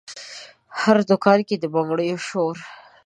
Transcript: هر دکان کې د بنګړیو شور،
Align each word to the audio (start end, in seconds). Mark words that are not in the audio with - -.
هر 0.81 0.97
دکان 1.11 1.39
کې 1.47 1.55
د 1.59 1.65
بنګړیو 1.73 2.17
شور، 2.27 2.55